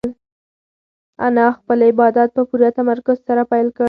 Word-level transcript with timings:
انا 1.27 1.45
خپل 1.57 1.79
عبادت 1.89 2.29
په 2.35 2.41
پوره 2.49 2.69
تمرکز 2.79 3.17
سره 3.27 3.43
پیل 3.51 3.67
کړ. 3.75 3.79